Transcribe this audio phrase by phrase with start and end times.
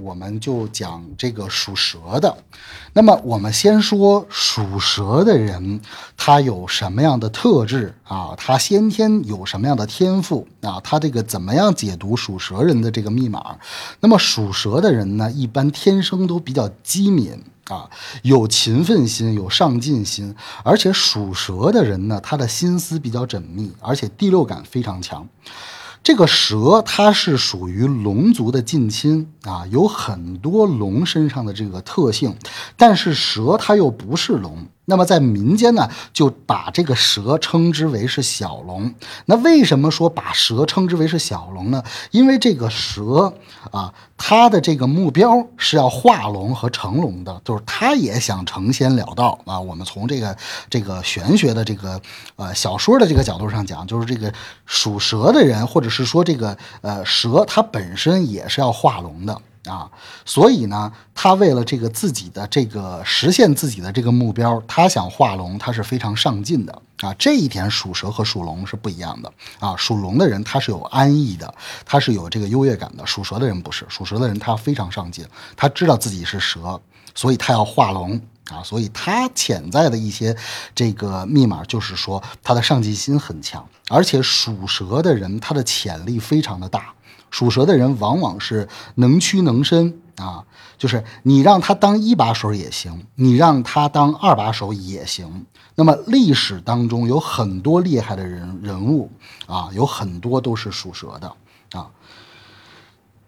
[0.00, 2.36] 我们就讲这个属蛇的。
[2.92, 5.80] 那么我们先说属蛇的人，
[6.16, 8.34] 他有什么样的特质啊？
[8.36, 10.80] 他先天有什么样的天赋啊？
[10.82, 13.56] 他这个怎么样解读属蛇人的这个密码？
[14.00, 17.88] 那么属蛇的人呢，一般天生都比较机敏啊，
[18.22, 25.28] 有勤奋心，有上进心，而且属蛇的人呢，他的心思比较缜密，而且第六感非常强。
[26.02, 32.34] 这个蛇它是属于龙族的近亲啊，有很多龙身上的这个特性，
[32.76, 34.66] 但是蛇它又不是龙。
[34.86, 38.92] 那么在民间呢，就把这个蛇称之为是小龙。
[39.26, 41.80] 那为什么说把蛇称之为是小龙呢？
[42.10, 43.32] 因为这个蛇
[43.70, 49.60] 啊，它的这个目标是要化龙和成龙的，就是它也想成仙了道啊。
[49.60, 50.36] 我们从这个
[50.68, 52.00] 这个玄学的这个
[52.34, 54.32] 呃小说的这个角度上讲，就是这个
[54.66, 59.40] 属蛇的人，或者是说这个呃蛇，它本身也是要化龙的。
[59.66, 59.90] 啊，
[60.24, 67.14] 所以呢，他为了这个自己的这个实现自己的这个目标，他想化龙，他是非常上进的啊。
[67.18, 69.76] 这一点属蛇和属龙是不一样的啊。
[69.76, 76.80] 属龙的人他是有安逸的，他是有这个优越感的；属蛇的人不是，属蛇的人他非常上进，他知道自己是蛇，
[77.14, 78.18] 所以他要化龙
[78.50, 78.62] 啊。
[78.64, 80.34] 所以他潜在的一些
[80.74, 86.94] 这个密码就是说，他的上进心很强，而且属蛇的人他的潜力非常的大。
[87.30, 90.44] 属蛇的人往往是能屈能伸啊，
[90.76, 95.46] 就是你让他当一把手也行，你让他当二把手也行。
[95.74, 99.10] 那么历史当中有很多厉害的人人物
[99.46, 101.32] 啊，有很多都是属蛇的
[101.78, 101.88] 啊。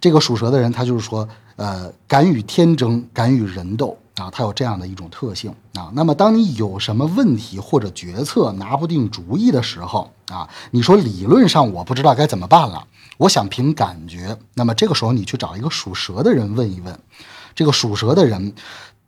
[0.00, 3.96] 这个属蛇的人，他就是说，呃，敢与天争，敢与人斗。
[4.16, 5.90] 啊，它有这样的一种特性啊。
[5.92, 12.86] 那么，当你有什么问题或者决策拿不定主意的时候啊，你说理论上我不知道该怎么办了，
[13.18, 14.38] 我想凭感觉。
[14.54, 16.98] 那么这个时候，你去找一个属蛇的人问一问。
[17.54, 18.52] 这个属蛇的人，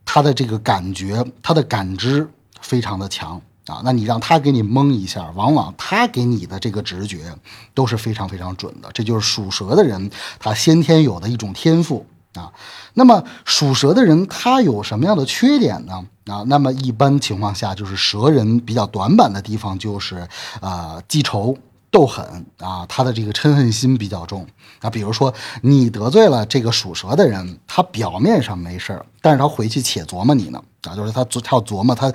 [0.04, 2.28] 他的这个感觉，他的感知
[2.60, 3.80] 非常的强啊。
[3.84, 7.33] 那你让他给你蒙一下，往往他给你的这个直觉
[7.74, 8.90] 都是非常非常准的。
[8.92, 12.05] 这就是属蛇的人他先天有的一种天赋。
[12.36, 12.52] 啊，
[12.95, 16.05] 那么属蛇的人他有什么样的缺点呢？
[16.27, 20.29] 啊，那么一般情况下就是蛇人比较短板的地方就是
[20.61, 21.57] 啊记仇
[21.91, 24.46] 斗狠啊，他的这个嗔恨心比较重
[24.80, 24.91] 啊。
[24.91, 25.33] 比如说
[25.63, 32.13] 你得罪了这个属蛇的人，他表面上没事儿，但是他回去且琢磨你呢啊，就是他他要琢磨他，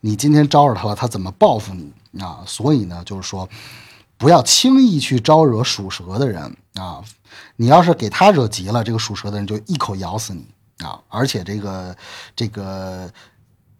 [0.00, 1.90] 你今天招惹他了，他怎么报复你
[2.22, 2.40] 啊？
[2.46, 3.48] 所以呢，就是说
[4.24, 7.04] 不要轻易去招惹属蛇的人啊。
[7.56, 10.46] 你要是给他惹急了，这个属蛇的人就一口咬死你
[10.82, 10.98] 啊！
[11.08, 11.94] 而且这个
[12.34, 13.12] 这个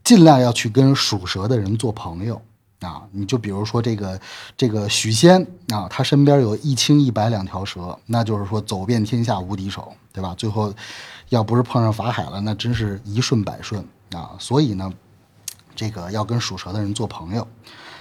[0.04, 2.42] 尽量要去跟属蛇的人做朋友
[2.80, 3.04] 啊！
[3.10, 4.20] 你就比如说这个
[4.54, 10.34] 这个许仙啊，他身边有一清一白两条蛇，那就是说走遍天下无敌手，对吧？
[10.36, 10.70] 最后
[11.30, 14.32] 要不是碰上法海了，那真是一顺百顺啊！
[14.38, 14.92] 所以呢，
[15.74, 17.46] 这个要跟属蛇的人做朋友。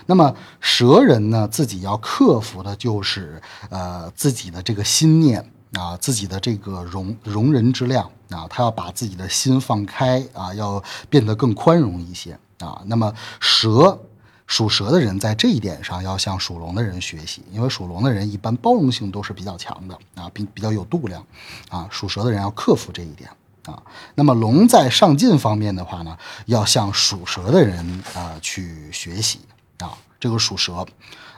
[0.05, 5.49] 那么蛇人呢，自己要克服的就是呃自己的这个心念。
[5.73, 10.79] 啊，自己的这个容容人之量啊，他要把自己的心放开啊，要
[11.09, 12.79] 变得更宽容一些啊。
[12.85, 13.99] 那么蛇
[14.45, 21.25] 属蛇的人在这一点上要向属龙的人学习，因为属龙的人一般包容性都是比较强的啊，比比较有度量
[21.69, 21.87] 啊。
[21.89, 23.27] 属蛇的人要克服这一点
[23.65, 23.81] 啊。
[24.15, 29.39] 那么龙在上进方面的话呢，要向属蛇的人啊去学习
[29.79, 29.97] 啊。
[30.19, 30.85] 这个属蛇。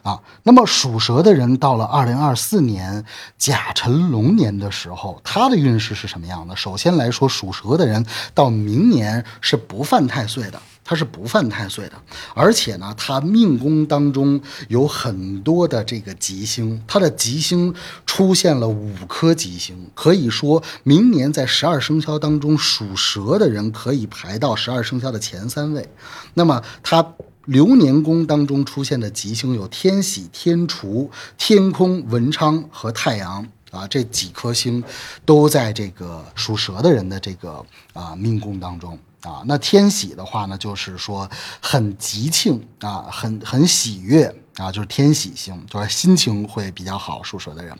[0.03, 3.03] 啊，那么属蛇的人到了二零二四年
[3.39, 6.55] 甲辰龙年的时候，他的运势是什么样的？
[6.55, 11.93] 首先来说，属蛇的人到明年是不犯太岁的，他是不犯太岁的，
[12.33, 17.73] 而且呢，他命宫当中有很多的这个吉星，他的吉星
[18.05, 25.89] 出现了五颗吉星，可以说明年在十二生肖当中，属蛇的人可以排到十二生肖的前三位。
[26.35, 27.05] 那么他。
[27.45, 34.83] 流年宫当中出现的吉星有天喜、天厨、天空、文昌和太阳啊，这几颗星
[35.25, 39.41] 都在这个属蛇的人的这个啊命宫当中啊。
[39.45, 41.29] 那天喜的话呢，就是说
[41.59, 47.21] 很吉庆啊，很很喜悦啊，就是天喜星，就是心情会比较好。
[47.23, 47.77] 属蛇的人，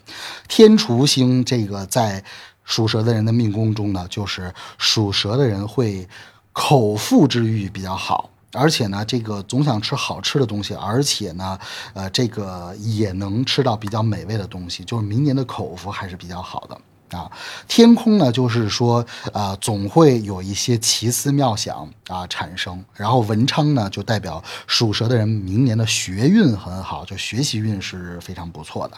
[0.48, 2.22] 天厨星这个在
[2.64, 6.08] 属蛇的人的命宫中呢，就是属蛇的人会
[6.52, 8.28] 口腹之欲比较好。
[8.52, 11.58] 而且呢，这个总想吃好吃的东西，而且呢，
[11.92, 17.30] 呃，这个也能吃到比较美味的东西，就是明年的口福还是比较好的啊，
[17.68, 22.84] 天空呢，就是说，呃，总会有一些奇思妙想啊产生。
[22.94, 28.96] 然后文昌呢，就代表属蛇的人明年的学运很好，就学习运是非常不错的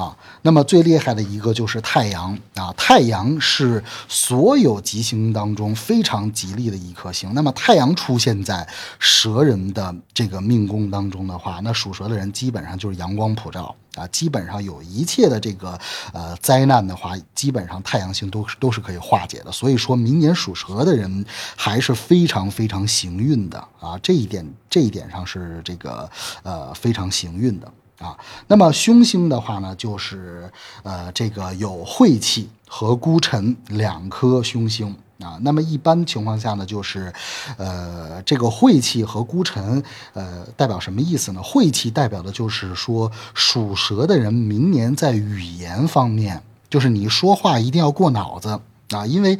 [0.00, 0.16] 啊。
[0.42, 7.32] 那么最厉害的一个就是太阳啊，太阳是所有吉星当中非常吉利的一颗星。
[7.34, 8.68] 那么太阳出现在
[8.98, 13.74] 蛇人的这个命宫当中的话，那属蛇的人基本上就是阳光普照。
[13.98, 15.78] 啊，基本上有一切的这个
[16.12, 19.50] 呃灾难的话，基本上太阳星都是都是可以化解的。
[19.50, 21.24] 所以说明年属蛇的人
[21.56, 26.10] 还是非常非常行运的啊，这一点这一点上是这个
[26.42, 28.16] 呃非常行运的啊。
[28.46, 30.50] 那么凶星的话呢，就是
[30.82, 34.96] 呃这个有晦气和孤辰两颗凶星。
[35.18, 37.12] 啊，那么一般情况下呢，就是，
[37.56, 41.42] 呃，这个晦气和孤辰，呃，代表什么意思呢？
[41.42, 46.40] 晦气代表的就是说，属蛇的人明年在语言方面，
[46.70, 48.60] 就是你说话一定要过脑子
[48.90, 49.36] 啊，因为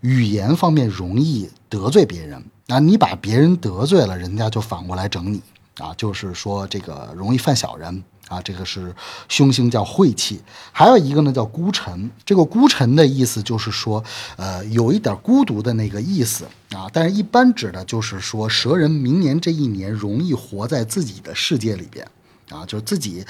[0.00, 5.42] 语言方面容易得罪别人啊，你把别人得罪了，人家就反过来整你
[5.78, 8.04] 啊，就是说这个容易犯小人。
[8.28, 8.94] 啊，这个是
[9.26, 10.38] 凶星叫晦气，
[10.70, 12.10] 还有一个呢叫孤臣。
[12.26, 14.04] 这个孤臣的意思就是说，
[14.36, 16.44] 呃，有一点孤独的那个意思
[16.74, 16.86] 啊。
[16.92, 22.06] 但是，一般指的就是说，蛇人明年这一年容易活在自己的世界里边
[22.50, 23.24] 啊，就是自己，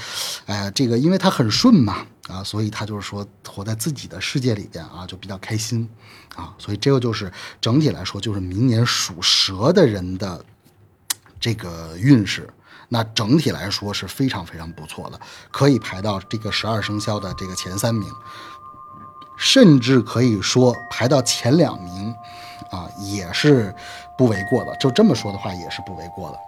[0.46, 5.88] 呃，这个因为他很顺嘛啊，所以他就是说活在自己的世界里边啊，就比较开心
[6.34, 6.52] 啊。
[6.58, 10.44] 所以这个就是整体来说，就是明年属蛇的人的
[11.40, 12.48] 这个运势。
[12.90, 15.20] 那整体来说是非常非常不错的，
[15.50, 18.10] 可以排到这个十二生肖的这个前三名，
[19.36, 22.14] 甚至可以说排到前两名，
[22.70, 23.74] 啊，也是
[24.16, 24.74] 不为过的。
[24.76, 26.38] 就这么说的话，也是不为过的。